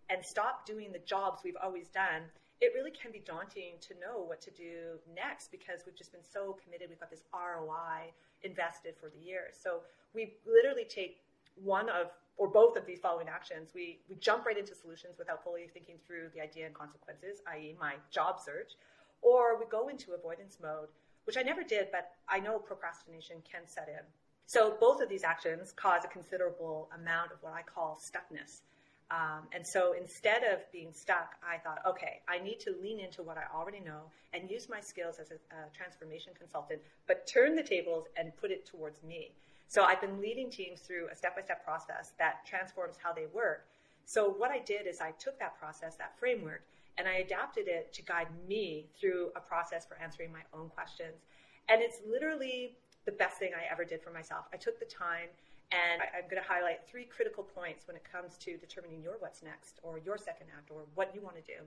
and 0.08 0.24
stop 0.24 0.66
doing 0.66 0.92
the 0.92 1.00
jobs 1.00 1.42
we've 1.44 1.60
always 1.62 1.88
done, 1.88 2.22
it 2.60 2.72
really 2.74 2.90
can 2.90 3.12
be 3.12 3.20
daunting 3.24 3.74
to 3.80 3.94
know 3.94 4.24
what 4.24 4.40
to 4.42 4.50
do 4.50 4.98
next 5.14 5.50
because 5.50 5.80
we've 5.84 5.96
just 5.96 6.12
been 6.12 6.24
so 6.24 6.56
committed. 6.62 6.88
We've 6.88 7.00
got 7.00 7.10
this 7.10 7.24
ROI 7.32 8.12
invested 8.42 8.94
for 9.00 9.10
the 9.10 9.18
years. 9.18 9.54
So 9.62 9.80
we 10.14 10.34
literally 10.46 10.84
take 10.84 11.18
one 11.62 11.88
of 11.88 12.12
or 12.36 12.48
both 12.48 12.76
of 12.76 12.86
these 12.86 13.00
following 13.00 13.28
actions. 13.28 13.70
We, 13.74 13.98
we 14.08 14.16
jump 14.16 14.46
right 14.46 14.56
into 14.56 14.74
solutions 14.74 15.16
without 15.18 15.44
fully 15.44 15.68
thinking 15.72 15.96
through 16.06 16.30
the 16.34 16.40
idea 16.40 16.66
and 16.66 16.74
consequences, 16.74 17.42
i.e., 17.52 17.76
my 17.78 17.94
job 18.10 18.40
search, 18.40 18.72
or 19.22 19.58
we 19.58 19.66
go 19.70 19.88
into 19.88 20.12
avoidance 20.12 20.58
mode, 20.62 20.88
which 21.24 21.36
I 21.36 21.42
never 21.42 21.62
did, 21.62 21.88
but 21.92 22.12
I 22.28 22.40
know 22.40 22.58
procrastination 22.58 23.36
can 23.50 23.62
set 23.66 23.88
in. 23.88 24.04
So 24.46 24.76
both 24.80 25.00
of 25.00 25.08
these 25.08 25.22
actions 25.22 25.72
cause 25.76 26.04
a 26.04 26.08
considerable 26.08 26.88
amount 26.98 27.30
of 27.30 27.38
what 27.42 27.52
I 27.52 27.62
call 27.62 28.00
stuckness. 28.02 28.62
Um, 29.10 29.48
and 29.52 29.66
so 29.66 29.94
instead 30.00 30.44
of 30.44 30.60
being 30.72 30.92
stuck, 30.92 31.34
I 31.42 31.58
thought, 31.58 31.82
okay, 31.86 32.20
I 32.28 32.38
need 32.38 32.60
to 32.60 32.74
lean 32.80 33.00
into 33.00 33.22
what 33.22 33.36
I 33.36 33.42
already 33.54 33.80
know 33.80 34.02
and 34.32 34.48
use 34.48 34.68
my 34.68 34.80
skills 34.80 35.16
as 35.20 35.32
a, 35.32 35.34
a 35.34 35.70
transformation 35.76 36.32
consultant, 36.38 36.80
but 37.08 37.26
turn 37.26 37.56
the 37.56 37.62
tables 37.62 38.06
and 38.16 38.36
put 38.36 38.50
it 38.52 38.66
towards 38.66 39.02
me. 39.02 39.32
So 39.70 39.84
I've 39.84 40.00
been 40.00 40.20
leading 40.20 40.50
teams 40.50 40.80
through 40.80 41.06
a 41.12 41.14
step 41.14 41.36
by 41.36 41.42
step 41.42 41.64
process 41.64 42.10
that 42.18 42.44
transforms 42.44 42.96
how 43.00 43.12
they 43.12 43.26
work. 43.32 43.68
So 44.04 44.28
what 44.28 44.50
I 44.50 44.58
did 44.58 44.88
is 44.88 45.00
I 45.00 45.12
took 45.12 45.38
that 45.38 45.56
process, 45.60 45.94
that 45.94 46.18
framework, 46.18 46.62
and 46.98 47.06
I 47.06 47.18
adapted 47.18 47.68
it 47.68 47.92
to 47.92 48.02
guide 48.02 48.26
me 48.48 48.88
through 49.00 49.30
a 49.36 49.40
process 49.40 49.86
for 49.86 49.96
answering 50.02 50.32
my 50.32 50.40
own 50.52 50.70
questions. 50.70 51.22
And 51.68 51.80
it's 51.80 51.98
literally 52.04 52.78
the 53.06 53.12
best 53.12 53.38
thing 53.38 53.52
I 53.54 53.72
ever 53.72 53.84
did 53.84 54.02
for 54.02 54.10
myself. 54.10 54.46
I 54.52 54.56
took 54.56 54.80
the 54.80 54.86
time 54.86 55.28
and 55.70 56.02
I, 56.02 56.18
am 56.18 56.24
going 56.28 56.42
to 56.42 56.48
highlight 56.48 56.80
three 56.90 57.04
critical 57.04 57.44
points 57.44 57.86
when 57.86 57.94
it 57.94 58.02
comes 58.02 58.36
to 58.38 58.56
determining 58.56 59.00
your 59.04 59.18
what's 59.20 59.40
next 59.40 59.78
or 59.84 60.00
your 60.04 60.18
second 60.18 60.48
act 60.58 60.72
or 60.72 60.82
what 60.96 61.14
you 61.14 61.20
want 61.20 61.36
to 61.36 61.42
do. 61.42 61.62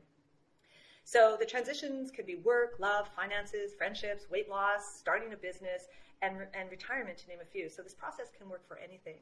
So 1.05 1.37
the 1.39 1.45
transitions 1.45 2.11
could 2.11 2.25
be 2.25 2.35
work, 2.35 2.75
love, 2.79 3.07
finances, 3.15 3.71
friendships, 3.73 4.29
weight 4.29 4.49
loss, 4.49 4.97
starting 4.99 5.31
a 5.31 5.37
business, 5.37 5.87
and, 6.23 6.33
and 6.57 6.71
retirement, 6.71 7.17
to 7.19 7.27
name 7.27 7.39
a 7.41 7.45
few. 7.45 7.69
So 7.69 7.81
this 7.81 7.93
process 7.93 8.27
can 8.37 8.49
work 8.49 8.65
for 8.67 8.77
anything. 8.77 9.19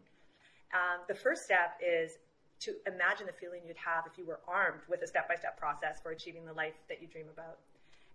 Um, 0.74 1.02
the 1.08 1.16
first 1.16 1.44
step 1.44 1.80
is 1.82 2.20
to 2.62 2.76
imagine 2.86 3.26
the 3.26 3.34
feeling 3.34 3.62
you'd 3.66 3.76
have 3.76 4.06
if 4.06 4.18
you 4.20 4.26
were 4.26 4.40
armed 4.48 4.82
with 4.88 5.02
a 5.02 5.08
step-by-step 5.08 5.58
process 5.58 6.00
for 6.02 6.12
achieving 6.12 6.46
the 6.46 6.54
life 6.54 6.78
that 6.88 7.02
you 7.02 7.08
dream 7.08 7.26
about. 7.34 7.58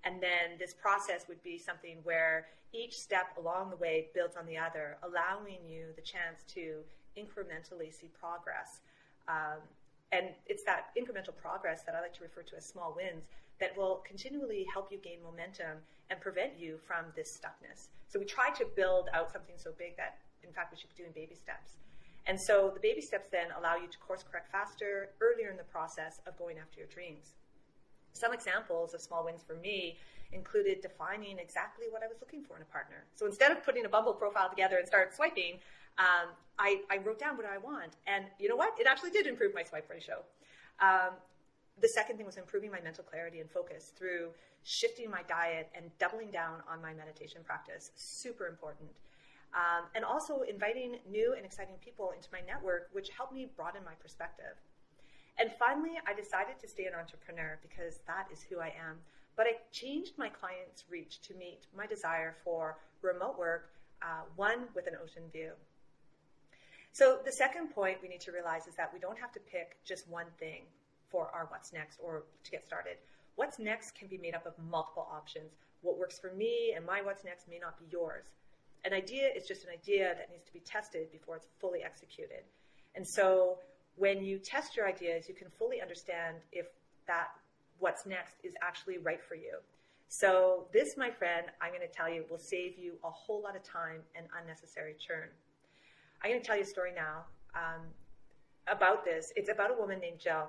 And 0.05 0.23
then 0.23 0.57
this 0.59 0.73
process 0.73 1.27
would 1.29 1.43
be 1.43 1.59
something 1.59 1.99
where 2.05 2.47
each 2.73 2.97
step 2.97 3.27
along 3.37 3.71
the 3.71 3.77
way 3.77 4.07
builds 4.15 4.37
on 4.37 4.47
the 4.47 4.57
other, 4.57 4.99
allowing 5.03 5.59
you 5.69 5.87
the 5.97 6.03
chance 6.03 6.45
to 6.55 6.79
incrementally 7.19 7.93
see 7.93 8.09
progress. 8.21 8.81
Um, 9.27 9.59
and 10.13 10.27
it's 10.47 10.63
that 10.63 10.95
incremental 10.97 11.35
progress 11.35 11.83
that 11.83 11.97
I 11.97 12.01
like 12.01 12.15
to 12.15 12.23
refer 12.23 12.43
to 12.43 12.57
as 12.57 12.65
small 12.65 12.95
wins 12.95 13.25
that 13.59 13.77
will 13.77 14.03
continually 14.07 14.65
help 14.73 14.93
you 14.93 14.99
gain 14.99 15.19
momentum 15.25 15.83
and 16.11 16.21
prevent 16.21 16.53
you 16.59 16.79
from 16.87 17.07
this 17.17 17.37
stuckness. 17.37 17.89
So 18.09 18.19
we 18.19 18.25
try 18.25 18.51
to 18.51 18.67
build 18.77 19.09
out 19.13 19.33
something 19.33 19.57
so 19.57 19.73
big 19.77 19.97
that, 19.97 20.19
in 20.43 20.53
fact, 20.53 20.73
we 20.73 20.79
should 20.79 20.91
be 20.95 21.03
doing 21.03 21.13
baby 21.15 21.35
steps. 21.35 21.79
And 22.27 22.41
so 22.41 22.71
the 22.75 22.81
baby 22.81 23.01
steps 23.01 23.29
then 23.31 23.49
allow 23.59 23.77
you 23.77 23.87
to 23.89 23.99
course 23.99 24.25
correct 24.29 24.51
faster, 24.51 25.11
earlier 25.21 25.51
in 25.51 25.57
the 25.57 25.65
process 25.65 26.21
of 26.27 26.37
going 26.37 26.59
after 26.59 26.79
your 26.79 26.89
dreams. 26.89 27.35
Some 28.13 28.33
examples 28.33 28.95
of 28.95 29.01
small 29.01 29.25
wins 29.25 29.43
for 29.47 29.55
me 29.55 29.97
included 30.33 30.81
defining 30.81 31.39
exactly 31.39 31.87
what 31.91 32.03
I 32.03 32.09
was 32.09 32.17
looking 32.21 32.43
for 32.43 32.57
in 32.57 32.63
a 32.63 32.67
partner. 32.67 33.05
So 33.15 33.27
instead 33.27 33.53
of 33.53 33.65
putting 33.65 33.85
a 33.87 33.89
Bumble 33.89 34.15
profile 34.15 34.51
together 34.51 34.77
and 34.79 34.87
start 34.87 35.15
swiping, 35.15 35.59
um, 35.99 36.31
I, 36.59 36.81
I, 36.91 36.99
wrote 36.99 37.19
down 37.19 37.37
what 37.37 37.47
I 37.47 37.59
want. 37.59 37.97
And 38.07 38.25
you 38.39 38.49
know 38.49 38.57
what? 38.57 38.79
It 38.79 38.87
actually 38.87 39.11
did 39.11 39.27
improve 39.27 39.55
my 39.55 39.63
swipe 39.63 39.89
ratio. 39.89 40.23
Um, 40.81 41.15
the 41.81 41.89
second 41.89 42.17
thing 42.17 42.27
was 42.27 42.37
improving 42.37 42.71
my 42.71 42.81
mental 42.81 43.05
clarity 43.05 43.41
and 43.41 43.51
focus 43.51 43.93
through 43.97 44.31
shifting 44.63 45.11
my 45.11 45.23
diet 45.29 45.71
and 45.77 45.91
doubling 45.99 46.31
down 46.31 46.63
on 46.71 46.81
my 46.81 46.95
meditation 46.95 47.43
practice. 47.45 47.91
Super 47.95 48.47
important. 48.47 48.89
Um, 49.55 49.85
and 49.95 50.05
also 50.05 50.43
inviting 50.43 50.99
new 51.09 51.35
and 51.37 51.45
exciting 51.45 51.77
people 51.85 52.13
into 52.17 52.29
my 52.33 52.41
network, 52.47 52.89
which 52.93 53.11
helped 53.11 53.33
me 53.33 53.49
broaden 53.57 53.83
my 53.85 53.95
perspective. 54.03 54.57
And 55.39 55.51
finally, 55.59 56.01
I 56.07 56.15
decided 56.15 56.59
to 56.61 56.69
stay 56.69 56.87
an 56.87 56.95
entrepreneur 56.95 57.59
because 57.63 58.01
that 58.07 58.27
is 58.33 58.43
who 58.43 58.61
I 58.61 58.73
am. 58.77 58.97
But 59.37 59.47
I 59.47 59.61
changed 59.71 60.13
my 60.17 60.31
client's 60.31 60.85
reach 60.91 61.21
to 61.29 61.35
meet 61.35 61.67
my 61.77 61.87
desire 61.87 62.37
for 62.43 62.79
remote 63.03 63.39
work, 63.39 63.71
uh, 64.01 64.25
one 64.37 64.65
with 64.75 64.87
an 64.87 64.95
ocean 65.03 65.25
view. 65.31 65.53
So 66.93 67.21
the 67.23 67.33
second 67.33 67.69
point 67.75 67.99
we 68.03 68.09
need 68.09 68.23
to 68.23 68.33
realize 68.33 68.67
is 68.67 68.75
that 68.77 68.91
we 68.93 68.99
don't 68.99 69.19
have 69.19 69.33
to 69.33 69.41
pick 69.41 69.77
just 69.85 70.09
one 70.09 70.27
thing 70.41 70.63
for 71.11 71.31
our 71.35 71.47
what's 71.51 71.73
next 71.73 71.99
or 72.03 72.25
to 72.45 72.51
get 72.51 72.65
started. 72.65 72.97
What's 73.37 73.59
next 73.59 73.95
can 73.95 74.09
be 74.09 74.19
made 74.19 74.35
up 74.35 74.47
of 74.47 74.55
multiple 74.71 75.07
options. 75.13 75.53
What 75.83 75.99
works 75.99 76.19
for 76.19 76.33
me 76.33 76.73
and 76.75 76.85
my 76.85 77.03
what's 77.03 77.25
next 77.25 77.49
may 77.49 77.59
not 77.59 77.79
be 77.79 77.85
yours. 77.91 78.25
An 78.85 78.93
idea 78.93 79.29
is 79.35 79.47
just 79.47 79.65
an 79.65 79.71
idea 79.71 80.15
that 80.15 80.31
needs 80.31 80.45
to 80.47 80.53
be 80.53 80.61
tested 80.61 81.11
before 81.13 81.37
it's 81.37 81.49
fully 81.61 81.83
executed. 81.83 82.45
And 82.95 83.07
so 83.07 83.59
when 83.97 84.23
you 84.25 84.39
test 84.39 84.77
your 84.77 84.89
ideas, 84.89 85.29
you 85.29 85.35
can 85.35 85.49
fully 85.59 85.81
understand 85.81 86.37
if 86.53 86.67
that 87.07 87.29
what's 87.79 88.07
next 88.07 88.37
is 88.43 88.55
actually 88.63 88.99
right 88.99 89.23
for 89.23 89.35
you. 89.35 89.59
So 90.09 90.69
this, 90.73 90.97
my 90.97 91.11
friend, 91.11 91.47
I'm 91.61 91.71
going 91.71 91.87
to 91.87 91.93
tell 91.93 92.09
you 92.09 92.25
will 92.31 92.39
save 92.39 92.79
you 92.79 92.95
a 93.05 93.11
whole 93.11 93.43
lot 93.43 93.57
of 93.57 93.63
time 93.63 94.01
and 94.15 94.27
unnecessary 94.41 94.95
churn. 94.99 95.29
I'm 96.23 96.31
going 96.31 96.41
to 96.41 96.47
tell 96.47 96.57
you 96.57 96.63
a 96.63 96.67
story 96.67 96.93
now 96.95 97.25
um, 97.55 97.83
about 98.69 99.05
this. 99.05 99.33
It's 99.37 99.51
about 99.51 99.71
a 99.71 99.75
woman 99.75 99.99
named 100.01 100.21
Jill. 100.21 100.49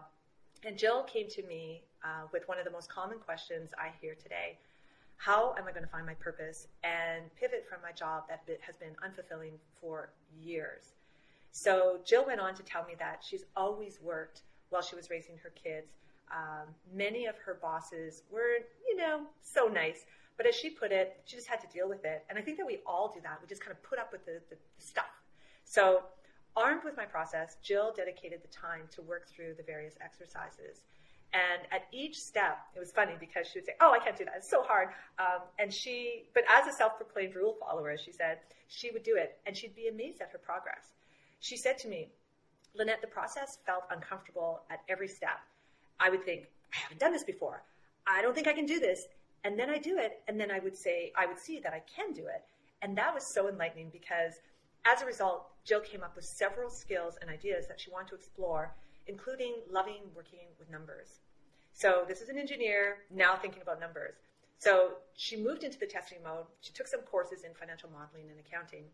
And 0.66 0.78
Jill 0.78 1.04
came 1.04 1.28
to 1.30 1.44
me 1.44 1.84
uh, 2.04 2.28
with 2.32 2.48
one 2.48 2.58
of 2.58 2.66
the 2.66 2.72
most 2.72 2.90
common 2.90 3.20
questions 3.20 3.72
I 3.78 3.92
hear 4.02 4.16
today. 4.16 4.58
How 5.18 5.56
am 5.58 5.68
I 5.68 5.72
going 5.72 5.84
to 5.84 5.90
find 5.90 6.06
my 6.06 6.14
purpose 6.16 6.68
and 6.84 7.24
pivot 7.36 7.66
from 7.68 7.80
my 7.82 7.92
job 7.92 8.24
that 8.30 8.42
has 8.62 8.76
been 8.76 8.96
unfulfilling 9.04 9.54
for 9.80 10.10
years? 10.42 10.94
So 11.52 12.00
Jill 12.06 12.26
went 12.26 12.40
on 12.40 12.54
to 12.56 12.64
tell 12.64 12.84
me 12.86 12.94
that 13.00 13.24
she's 13.28 13.46
always 13.56 14.00
worked 14.02 14.42
while 14.70 14.82
she 14.82 14.96
was 14.96 15.10
raising 15.10 15.38
her 15.38 15.52
kids. 15.52 15.88
Um, 16.32 16.68
many 16.94 17.26
of 17.26 17.36
her 17.38 17.56
bosses 17.56 18.24
were, 18.30 18.60
you 18.88 18.98
know, 18.98 19.22
so 19.42 19.68
nice. 19.68 20.06
But 20.36 20.46
as 20.46 20.54
she 20.54 20.70
put 20.70 20.92
it, 20.92 21.20
she 21.26 21.36
just 21.36 21.48
had 21.48 21.60
to 21.62 21.68
deal 21.68 21.90
with 21.90 22.06
it. 22.06 22.24
And 22.30 22.38
I 22.38 22.42
think 22.42 22.58
that 22.58 22.66
we 22.68 22.80
all 22.86 23.12
do 23.14 23.20
that. 23.22 23.40
We 23.42 23.48
just 23.48 23.62
kind 23.62 23.72
of 23.72 23.82
put 23.82 23.98
up 23.98 24.12
with 24.12 24.26
the, 24.26 24.40
the 24.50 24.58
stuff. 24.78 25.06
So, 25.64 26.04
armed 26.58 26.84
with 26.84 26.98
my 26.98 27.06
process, 27.06 27.56
Jill 27.62 27.94
dedicated 27.96 28.42
the 28.42 28.50
time 28.50 28.90
to 28.96 29.02
work 29.04 29.30
through 29.30 29.54
the 29.56 29.64
various 29.64 29.94
exercises. 30.02 30.82
And 31.34 31.62
at 31.72 31.84
each 31.92 32.18
step, 32.20 32.58
it 32.76 32.80
was 32.80 32.92
funny 32.92 33.14
because 33.20 33.48
she 33.48 33.60
would 33.60 33.66
say, 33.66 33.76
"Oh, 33.80 33.92
I 33.92 34.00
can't 34.00 34.18
do 34.18 34.26
that; 34.26 34.34
it's 34.38 34.50
so 34.50 34.64
hard." 34.64 34.90
Um, 35.20 35.42
and 35.60 35.74
she, 35.74 36.26
but 36.34 36.44
as 36.50 36.68
a 36.68 36.74
self-proclaimed 36.76 37.36
rule 37.36 37.56
follower, 37.60 37.96
she 37.98 38.12
said 38.12 38.40
she 38.68 38.92
would 38.92 39.04
do 39.04 39.16
it, 39.16 39.38
and 39.46 39.56
she'd 39.56 39.76
be 39.76 39.88
amazed 39.88 40.22
at 40.22 40.32
her 40.32 40.38
progress. 40.38 40.94
She 41.40 41.58
said 41.58 41.78
to 41.80 41.88
me, 41.88 42.10
"Lynette, 42.74 43.02
the 43.02 43.08
process 43.08 43.60
felt 43.66 43.84
uncomfortable 43.92 44.62
at 44.70 44.82
every 44.90 45.08
step. 45.08 45.40
I 46.00 46.10
would 46.10 46.24
think, 46.24 46.48
I 46.74 46.78
haven't 46.78 47.00
done 47.00 47.12
this 47.12 47.24
before. 47.24 47.62
I 48.08 48.22
don't 48.22 48.34
think 48.34 48.48
I 48.48 48.54
can 48.54 48.66
do 48.66 48.80
this." 48.80 49.08
And 49.44 49.60
then 49.60 49.70
I 49.70 49.78
do 49.78 49.98
it, 49.98 50.22
and 50.28 50.40
then 50.40 50.50
I 50.50 50.60
would 50.60 50.76
say, 50.76 51.14
I 51.16 51.26
would 51.26 51.40
see 51.40 51.60
that 51.60 51.74
I 51.74 51.82
can 51.96 52.12
do 52.12 52.26
it, 52.26 52.44
and 52.82 52.98
that 52.98 53.14
was 53.14 53.24
so 53.26 53.48
enlightening 53.48 53.90
because, 53.90 54.34
as 54.88 55.02
a 55.02 55.06
result, 55.06 55.48
Jill 55.66 55.82
came 55.82 56.04
up 56.04 56.16
with 56.16 56.26
several 56.26 56.70
skills 56.70 57.18
and 57.22 57.30
ideas 57.30 57.68
that 57.68 57.80
she 57.80 57.92
wanted 57.92 58.10
to 58.10 58.16
explore 58.16 58.74
including 59.08 59.56
loving 59.72 60.02
working 60.16 60.48
with 60.60 60.70
numbers. 60.70 61.20
So 61.74 62.04
this 62.08 62.22
is 62.22 62.30
an 62.30 62.38
engineer 62.38 62.98
now 63.14 63.38
thinking 63.38 63.62
about 63.62 63.80
numbers. 63.80 64.16
So 64.60 64.94
she 65.16 65.38
moved 65.38 65.64
into 65.64 65.78
the 65.80 65.86
testing 65.86 66.20
mode. 66.24 66.46
She 66.62 66.74
took 66.74 66.88
some 66.88 67.02
courses 67.02 67.44
in 67.44 67.54
financial 67.54 67.90
modeling 67.90 68.30
and 68.30 68.40
accounting. 68.40 68.86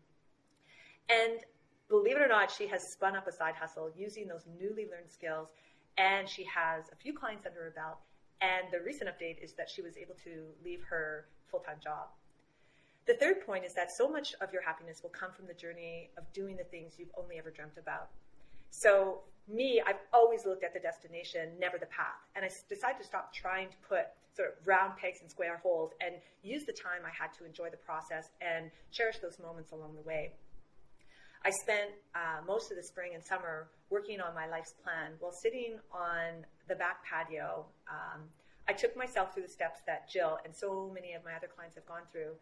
And 1.08 1.40
believe 1.88 2.16
it 2.16 2.22
or 2.22 2.28
not, 2.28 2.50
she 2.50 2.66
has 2.68 2.92
spun 2.92 3.16
up 3.16 3.26
a 3.26 3.32
side 3.32 3.54
hustle 3.54 3.90
using 3.96 4.28
those 4.28 4.44
newly 4.60 4.84
learned 4.84 5.10
skills. 5.10 5.48
And 5.96 6.28
she 6.28 6.44
has 6.44 6.84
a 6.92 6.96
few 6.96 7.14
clients 7.14 7.46
under 7.46 7.60
her 7.60 7.72
belt. 7.74 7.98
And 8.40 8.66
the 8.72 8.84
recent 8.84 9.08
update 9.08 9.42
is 9.42 9.54
that 9.54 9.70
she 9.70 9.80
was 9.80 9.96
able 9.96 10.14
to 10.24 10.46
leave 10.64 10.82
her 10.90 11.26
full 11.50 11.60
time 11.60 11.78
job. 11.82 12.08
The 13.06 13.14
third 13.14 13.44
point 13.44 13.64
is 13.64 13.74
that 13.74 13.88
so 13.92 14.08
much 14.08 14.34
of 14.40 14.52
your 14.52 14.62
happiness 14.62 15.02
will 15.02 15.10
come 15.10 15.30
from 15.32 15.46
the 15.46 15.54
journey 15.54 16.10
of 16.16 16.24
doing 16.32 16.56
the 16.56 16.64
things 16.64 16.94
you've 16.98 17.12
only 17.18 17.38
ever 17.38 17.50
dreamt 17.50 17.76
about. 17.78 18.08
So 18.70 19.20
me, 19.46 19.82
I've 19.86 20.00
always 20.12 20.46
looked 20.46 20.64
at 20.64 20.72
the 20.72 20.80
destination, 20.80 21.50
never 21.60 21.78
the 21.78 21.86
path. 21.86 22.16
And 22.34 22.44
I 22.44 22.48
decided 22.68 22.98
to 22.98 23.04
stop 23.04 23.32
trying 23.32 23.68
to 23.68 23.76
put 23.86 24.06
sort 24.34 24.48
of 24.48 24.66
round 24.66 24.96
pegs 24.96 25.20
in 25.22 25.28
square 25.28 25.60
holes 25.62 25.92
and 26.00 26.16
use 26.42 26.64
the 26.64 26.72
time 26.72 27.04
I 27.04 27.12
had 27.12 27.32
to 27.38 27.44
enjoy 27.44 27.70
the 27.70 27.76
process 27.76 28.30
and 28.40 28.70
cherish 28.90 29.18
those 29.18 29.38
moments 29.38 29.72
along 29.72 29.94
the 29.94 30.02
way. 30.02 30.32
I 31.44 31.50
spent 31.50 31.90
uh, 32.14 32.40
most 32.46 32.70
of 32.70 32.78
the 32.78 32.82
spring 32.82 33.12
and 33.14 33.22
summer 33.22 33.68
working 33.90 34.20
on 34.20 34.34
my 34.34 34.48
life's 34.48 34.72
plan 34.82 35.12
while 35.20 35.32
sitting 35.32 35.76
on 35.92 36.46
the 36.68 36.74
back 36.74 37.04
patio. 37.04 37.66
Um, 37.86 38.22
I 38.66 38.72
took 38.72 38.96
myself 38.96 39.34
through 39.34 39.42
the 39.44 39.52
steps 39.52 39.80
that 39.86 40.08
Jill 40.10 40.38
and 40.44 40.56
so 40.56 40.90
many 40.94 41.12
of 41.12 41.22
my 41.22 41.34
other 41.36 41.48
clients 41.54 41.76
have 41.76 41.84
gone 41.84 42.08
through. 42.10 42.32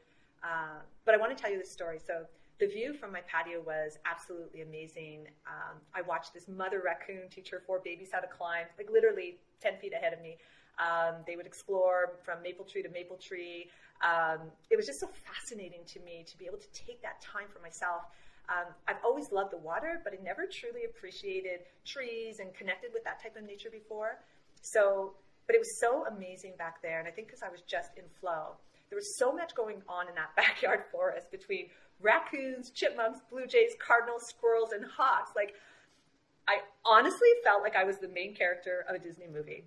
Uh, 0.42 0.80
but 1.04 1.14
I 1.14 1.18
want 1.18 1.36
to 1.36 1.40
tell 1.40 1.50
you 1.50 1.58
this 1.58 1.70
story. 1.70 1.98
So 2.04 2.26
the 2.60 2.66
view 2.66 2.94
from 2.94 3.12
my 3.12 3.20
patio 3.22 3.60
was 3.60 3.98
absolutely 4.04 4.62
amazing. 4.62 5.26
Um, 5.46 5.78
I 5.94 6.02
watched 6.02 6.32
this 6.34 6.48
mother 6.48 6.82
raccoon 6.84 7.28
teach 7.30 7.50
her 7.50 7.62
four 7.66 7.80
babies 7.84 8.10
how 8.12 8.20
to 8.20 8.28
climb, 8.28 8.66
like 8.78 8.90
literally 8.90 9.38
10 9.60 9.78
feet 9.78 9.92
ahead 9.92 10.12
of 10.12 10.20
me. 10.20 10.38
Um, 10.78 11.16
they 11.26 11.36
would 11.36 11.46
explore 11.46 12.18
from 12.24 12.42
maple 12.42 12.64
tree 12.64 12.82
to 12.82 12.88
maple 12.88 13.16
tree. 13.16 13.68
Um, 14.02 14.50
it 14.70 14.76
was 14.76 14.86
just 14.86 15.00
so 15.00 15.08
fascinating 15.08 15.80
to 15.86 16.00
me 16.00 16.24
to 16.26 16.38
be 16.38 16.46
able 16.46 16.58
to 16.58 16.70
take 16.72 17.02
that 17.02 17.20
time 17.20 17.46
for 17.52 17.60
myself. 17.60 18.02
Um, 18.48 18.72
I've 18.88 19.02
always 19.04 19.30
loved 19.30 19.52
the 19.52 19.58
water, 19.58 20.00
but 20.02 20.12
I 20.12 20.22
never 20.22 20.46
truly 20.46 20.84
appreciated 20.84 21.60
trees 21.84 22.40
and 22.40 22.52
connected 22.54 22.90
with 22.92 23.04
that 23.04 23.22
type 23.22 23.36
of 23.36 23.44
nature 23.44 23.70
before. 23.70 24.18
So, 24.60 25.14
but 25.46 25.54
it 25.54 25.58
was 25.58 25.78
so 25.78 26.06
amazing 26.06 26.54
back 26.58 26.82
there. 26.82 26.98
And 26.98 27.06
I 27.06 27.10
think 27.10 27.28
because 27.28 27.42
I 27.42 27.48
was 27.48 27.62
just 27.62 27.90
in 27.96 28.04
flow, 28.20 28.56
there 28.92 28.98
was 28.98 29.16
so 29.16 29.32
much 29.32 29.54
going 29.54 29.80
on 29.88 30.06
in 30.06 30.14
that 30.16 30.36
backyard 30.36 30.82
forest 30.92 31.30
between 31.30 31.68
raccoons, 32.02 32.68
chipmunks, 32.68 33.20
blue 33.30 33.46
jays, 33.46 33.70
cardinals, 33.78 34.26
squirrels, 34.26 34.72
and 34.72 34.84
hawks. 34.84 35.30
Like, 35.34 35.54
I 36.46 36.58
honestly 36.84 37.28
felt 37.42 37.62
like 37.62 37.74
I 37.74 37.84
was 37.84 37.96
the 37.96 38.08
main 38.08 38.34
character 38.34 38.84
of 38.86 38.94
a 38.94 38.98
Disney 38.98 39.28
movie. 39.32 39.64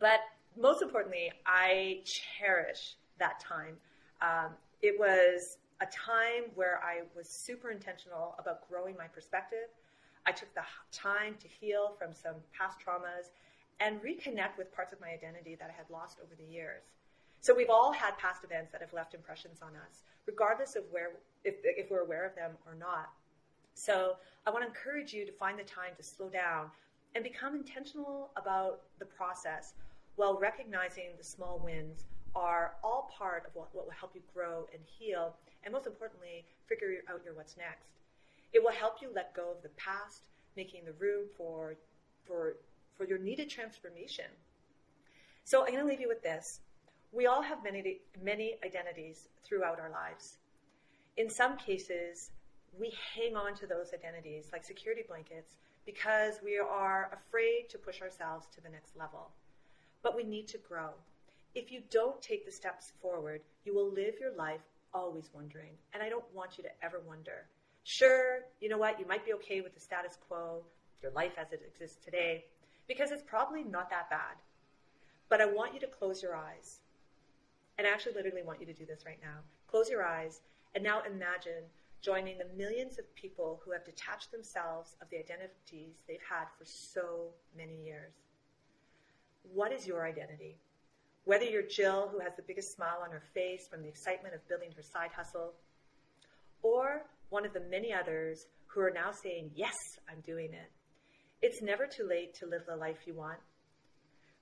But 0.00 0.20
most 0.60 0.82
importantly, 0.82 1.30
I 1.46 2.00
cherish 2.04 2.96
that 3.20 3.38
time. 3.38 3.76
Um, 4.22 4.50
it 4.82 4.98
was 4.98 5.58
a 5.80 5.86
time 5.86 6.50
where 6.56 6.80
I 6.82 7.02
was 7.16 7.28
super 7.28 7.70
intentional 7.70 8.34
about 8.40 8.68
growing 8.68 8.96
my 8.96 9.06
perspective. 9.06 9.68
I 10.26 10.32
took 10.32 10.52
the 10.56 10.62
time 10.90 11.36
to 11.38 11.46
heal 11.46 11.94
from 11.96 12.12
some 12.12 12.34
past 12.58 12.78
traumas 12.84 13.30
and 13.78 14.02
reconnect 14.02 14.58
with 14.58 14.74
parts 14.74 14.92
of 14.92 15.00
my 15.00 15.10
identity 15.10 15.54
that 15.54 15.70
I 15.70 15.76
had 15.76 15.88
lost 15.90 16.18
over 16.20 16.34
the 16.34 16.52
years. 16.52 16.82
So 17.40 17.54
we've 17.54 17.70
all 17.70 17.92
had 17.92 18.18
past 18.18 18.44
events 18.44 18.72
that 18.72 18.80
have 18.80 18.92
left 18.92 19.14
impressions 19.14 19.60
on 19.62 19.70
us, 19.76 20.02
regardless 20.26 20.76
of 20.76 20.84
where, 20.90 21.10
if, 21.44 21.54
if 21.62 21.90
we're 21.90 22.00
aware 22.00 22.26
of 22.26 22.34
them 22.34 22.52
or 22.66 22.74
not. 22.74 23.10
So 23.74 24.16
I 24.46 24.50
want 24.50 24.64
to 24.64 24.68
encourage 24.68 25.12
you 25.12 25.24
to 25.24 25.32
find 25.32 25.58
the 25.58 25.62
time 25.64 25.92
to 25.96 26.02
slow 26.02 26.28
down 26.28 26.70
and 27.14 27.22
become 27.22 27.54
intentional 27.54 28.30
about 28.36 28.80
the 28.98 29.04
process 29.04 29.74
while 30.16 30.36
recognizing 30.36 31.10
the 31.16 31.24
small 31.24 31.60
wins 31.62 32.04
are 32.34 32.74
all 32.82 33.10
part 33.16 33.44
of 33.46 33.54
what, 33.54 33.68
what 33.72 33.86
will 33.86 33.92
help 33.92 34.12
you 34.14 34.20
grow 34.34 34.66
and 34.72 34.82
heal, 34.84 35.34
and 35.64 35.72
most 35.72 35.86
importantly, 35.86 36.44
figure 36.68 36.88
out 37.08 37.20
your 37.24 37.34
what's 37.34 37.56
next. 37.56 37.88
It 38.52 38.62
will 38.62 38.72
help 38.72 38.96
you 39.00 39.10
let 39.14 39.34
go 39.34 39.52
of 39.52 39.62
the 39.62 39.68
past, 39.70 40.28
making 40.56 40.84
the 40.84 40.92
room 40.92 41.26
for, 41.36 41.76
for, 42.26 42.56
for 42.96 43.06
your 43.06 43.18
needed 43.18 43.48
transformation. 43.48 44.24
So 45.44 45.62
I'm 45.62 45.72
going 45.72 45.84
to 45.84 45.88
leave 45.88 46.00
you 46.00 46.08
with 46.08 46.22
this. 46.22 46.60
We 47.12 47.26
all 47.26 47.40
have 47.40 47.64
many, 47.64 48.00
many 48.22 48.56
identities 48.64 49.28
throughout 49.42 49.80
our 49.80 49.90
lives. 49.90 50.36
In 51.16 51.30
some 51.30 51.56
cases, 51.56 52.30
we 52.78 52.92
hang 53.14 53.34
on 53.34 53.54
to 53.56 53.66
those 53.66 53.94
identities 53.94 54.50
like 54.52 54.62
security 54.62 55.02
blankets 55.08 55.54
because 55.86 56.34
we 56.44 56.58
are 56.58 57.10
afraid 57.12 57.70
to 57.70 57.78
push 57.78 58.02
ourselves 58.02 58.46
to 58.54 58.60
the 58.60 58.68
next 58.68 58.94
level. 58.94 59.30
But 60.02 60.14
we 60.14 60.22
need 60.22 60.48
to 60.48 60.58
grow. 60.58 60.90
If 61.54 61.72
you 61.72 61.80
don't 61.90 62.20
take 62.20 62.44
the 62.44 62.52
steps 62.52 62.92
forward, 63.00 63.40
you 63.64 63.74
will 63.74 63.90
live 63.90 64.20
your 64.20 64.34
life 64.34 64.60
always 64.92 65.30
wondering. 65.32 65.72
And 65.94 66.02
I 66.02 66.10
don't 66.10 66.34
want 66.34 66.58
you 66.58 66.64
to 66.64 66.84
ever 66.84 67.00
wonder. 67.06 67.46
Sure, 67.84 68.40
you 68.60 68.68
know 68.68 68.76
what? 68.76 69.00
You 69.00 69.06
might 69.06 69.24
be 69.24 69.32
okay 69.34 69.62
with 69.62 69.72
the 69.72 69.80
status 69.80 70.18
quo, 70.28 70.62
your 71.02 71.12
life 71.12 71.32
as 71.38 71.52
it 71.52 71.62
exists 71.66 72.04
today, 72.04 72.44
because 72.86 73.10
it's 73.12 73.22
probably 73.22 73.64
not 73.64 73.88
that 73.88 74.10
bad. 74.10 74.36
But 75.30 75.40
I 75.40 75.46
want 75.46 75.72
you 75.72 75.80
to 75.80 75.86
close 75.86 76.22
your 76.22 76.36
eyes 76.36 76.80
and 77.78 77.86
I 77.86 77.90
actually 77.90 78.14
literally 78.14 78.42
want 78.42 78.60
you 78.60 78.66
to 78.66 78.72
do 78.72 78.84
this 78.84 79.06
right 79.06 79.18
now. 79.22 79.38
Close 79.68 79.88
your 79.88 80.04
eyes 80.04 80.40
and 80.74 80.82
now 80.82 81.02
imagine 81.06 81.62
joining 82.02 82.38
the 82.38 82.46
millions 82.56 82.98
of 82.98 83.14
people 83.14 83.60
who 83.64 83.72
have 83.72 83.84
detached 83.84 84.30
themselves 84.30 84.96
of 85.00 85.08
the 85.10 85.18
identities 85.18 85.94
they've 86.06 86.18
had 86.28 86.46
for 86.58 86.64
so 86.64 87.30
many 87.56 87.74
years. 87.84 88.12
What 89.52 89.72
is 89.72 89.86
your 89.86 90.06
identity? 90.06 90.56
Whether 91.24 91.44
you're 91.44 91.62
Jill, 91.62 92.08
who 92.12 92.20
has 92.20 92.34
the 92.36 92.42
biggest 92.42 92.74
smile 92.74 93.00
on 93.04 93.10
her 93.10 93.22
face 93.34 93.68
from 93.68 93.82
the 93.82 93.88
excitement 93.88 94.34
of 94.34 94.46
building 94.48 94.70
her 94.76 94.82
side 94.82 95.10
hustle, 95.14 95.52
or 96.62 97.02
one 97.30 97.44
of 97.44 97.52
the 97.52 97.60
many 97.70 97.92
others 97.92 98.46
who 98.66 98.80
are 98.80 98.90
now 98.90 99.10
saying, 99.12 99.50
Yes, 99.54 99.74
I'm 100.10 100.20
doing 100.26 100.52
it. 100.52 100.70
It's 101.42 101.62
never 101.62 101.86
too 101.86 102.06
late 102.08 102.34
to 102.36 102.46
live 102.46 102.62
the 102.66 102.76
life 102.76 103.06
you 103.06 103.14
want. 103.14 103.38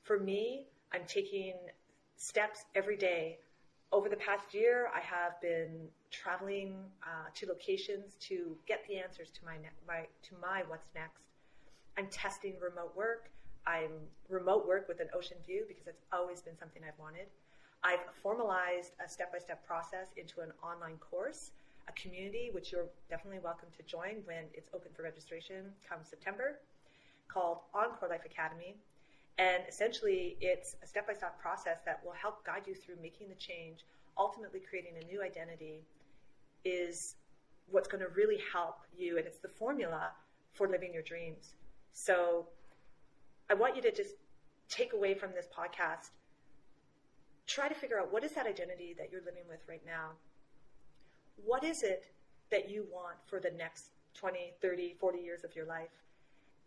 For 0.02 0.18
me, 0.18 0.66
I'm 0.92 1.02
taking 1.06 1.54
steps 2.16 2.64
every 2.74 2.96
day. 2.96 3.38
Over 3.92 4.08
the 4.08 4.16
past 4.16 4.52
year, 4.52 4.90
I 4.94 5.00
have 5.00 5.40
been 5.40 5.88
traveling 6.10 6.74
uh, 7.02 7.30
to 7.34 7.46
locations 7.46 8.14
to 8.20 8.56
get 8.66 8.84
the 8.88 8.96
answers 8.96 9.30
to 9.30 9.44
my, 9.44 9.56
ne- 9.56 9.78
my 9.86 10.06
to 10.22 10.34
my 10.40 10.64
what's 10.66 10.88
next. 10.94 11.22
I'm 11.96 12.08
testing 12.08 12.54
remote 12.60 12.94
work. 12.96 13.30
I'm 13.66 13.92
remote 14.28 14.66
work 14.66 14.88
with 14.88 15.00
an 15.00 15.08
ocean 15.14 15.36
view 15.46 15.64
because 15.68 15.86
it's 15.86 16.04
always 16.12 16.40
been 16.40 16.56
something 16.58 16.82
I've 16.86 16.98
wanted. 16.98 17.26
I've 17.82 18.00
formalized 18.22 18.92
a 19.04 19.08
step-by-step 19.08 19.66
process 19.66 20.08
into 20.16 20.40
an 20.40 20.52
online 20.62 20.96
course 20.96 21.52
a 21.88 21.92
community 21.92 22.50
which 22.52 22.72
you're 22.72 22.86
definitely 23.08 23.38
welcome 23.38 23.68
to 23.76 23.82
join 23.84 24.22
when 24.24 24.44
it's 24.54 24.70
open 24.74 24.90
for 24.94 25.02
registration 25.02 25.66
come 25.88 25.98
September 26.02 26.58
called 27.28 27.58
Encore 27.74 28.08
Life 28.08 28.24
Academy. 28.24 28.76
And 29.38 29.62
essentially, 29.68 30.36
it's 30.40 30.76
a 30.82 30.86
step 30.86 31.06
by 31.06 31.14
step 31.14 31.38
process 31.40 31.78
that 31.84 32.00
will 32.04 32.12
help 32.12 32.44
guide 32.44 32.62
you 32.66 32.74
through 32.74 32.96
making 33.02 33.28
the 33.28 33.34
change, 33.34 33.84
ultimately 34.16 34.60
creating 34.60 34.94
a 35.00 35.04
new 35.04 35.22
identity, 35.22 35.84
is 36.64 37.16
what's 37.70 37.88
going 37.88 38.02
to 38.02 38.08
really 38.14 38.38
help 38.52 38.78
you. 38.96 39.18
And 39.18 39.26
it's 39.26 39.38
the 39.38 39.48
formula 39.48 40.10
for 40.54 40.68
living 40.68 40.94
your 40.94 41.02
dreams. 41.02 41.52
So 41.92 42.46
I 43.50 43.54
want 43.54 43.76
you 43.76 43.82
to 43.82 43.92
just 43.92 44.14
take 44.68 44.94
away 44.94 45.14
from 45.14 45.32
this 45.32 45.46
podcast 45.46 46.10
try 47.46 47.68
to 47.68 47.74
figure 47.74 47.98
out 47.98 48.12
what 48.12 48.24
is 48.24 48.32
that 48.32 48.46
identity 48.46 48.94
that 48.98 49.10
you're 49.10 49.22
living 49.24 49.44
with 49.48 49.60
right 49.68 49.82
now 49.86 50.10
what 51.44 51.64
is 51.64 51.82
it 51.82 52.04
that 52.50 52.68
you 52.68 52.86
want 52.92 53.16
for 53.26 53.40
the 53.40 53.50
next 53.56 53.86
20 54.14 54.52
30 54.60 54.96
40 54.98 55.18
years 55.18 55.44
of 55.44 55.54
your 55.54 55.66
life 55.66 56.02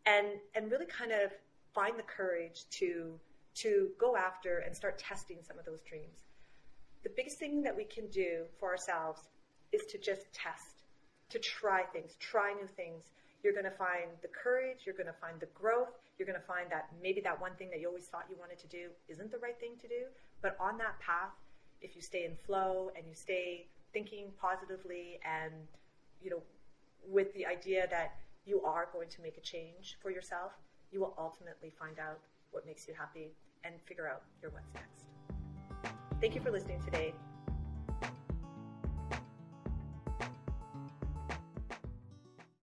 and 0.06 0.28
and 0.56 0.72
really 0.72 0.86
kind 0.86 1.12
of 1.12 1.32
find 1.74 1.98
the 1.98 2.04
courage 2.04 2.66
to 2.72 3.20
to 3.56 3.90
go 4.00 4.16
after 4.16 4.60
and 4.60 4.76
start 4.76 4.98
testing 4.98 5.38
some 5.46 5.60
of 5.60 5.66
those 5.66 5.82
dreams. 5.82 6.24
The 7.04 7.10
biggest 7.16 7.40
thing 7.40 7.62
that 7.64 7.76
we 7.76 7.84
can 7.84 8.08
do 8.08 8.44
for 8.58 8.70
ourselves 8.70 9.22
is 9.72 9.86
to 9.88 9.98
just 9.98 10.32
test, 10.34 10.84
to 11.30 11.40
try 11.40 11.84
things, 11.84 12.16
try 12.20 12.54
new 12.54 12.68
things. 12.68 13.04
You're 13.44 13.54
going 13.54 13.66
to 13.66 13.72
find 13.72 14.12
the 14.22 14.28
courage, 14.28 14.80
you're 14.86 14.96
going 14.96 15.08
to 15.08 15.20
find 15.20 15.40
the 15.40 15.48
growth, 15.48 15.98
you're 16.18 16.26
going 16.26 16.40
to 16.40 16.46
find 16.46 16.70
that 16.72 16.90
maybe 17.02 17.22
that 17.22 17.40
one 17.40 17.52
thing 17.58 17.70
that 17.72 17.80
you 17.80 17.88
always 17.88 18.06
thought 18.06 18.26
you 18.30 18.36
wanted 18.40 18.60
to 18.60 18.68
do 18.68 18.90
isn't 19.08 19.32
the 19.32 19.38
right 19.38 19.60
thing 19.60 19.72
to 19.82 19.88
do. 19.88 20.06
But 20.42 20.58
on 20.60 20.78
that 20.78 21.00
path, 21.00 21.34
if 21.82 21.96
you 21.96 22.02
stay 22.02 22.26
in 22.26 22.36
flow 22.36 22.92
and 22.96 23.06
you 23.08 23.16
stay 23.16 23.68
thinking 23.94 24.32
positively 24.40 25.20
and, 25.24 25.54
you 26.22 26.30
know, 26.30 26.44
with 27.08 27.34
the 27.34 27.46
idea 27.46 27.88
that 27.90 28.16
you 28.46 28.62
are 28.64 28.90
going 28.92 29.10
to 29.10 29.22
make 29.22 29.38
a 29.38 29.42
change 29.42 29.98
for 30.02 30.12
yourself, 30.12 30.52
you 30.92 31.00
will 31.00 31.14
ultimately 31.18 31.72
find 31.78 32.00
out 32.00 32.20
what 32.52 32.66
makes 32.66 32.88
you 32.88 32.94
happy 32.94 33.32
and 33.64 33.76
figure 33.86 34.08
out 34.08 34.24
your 34.42 34.52
what's 34.52 34.74
next. 34.74 35.06
Thank 36.22 36.36
you 36.36 36.42
for 36.42 36.52
listening 36.52 36.82
today. 36.84 37.14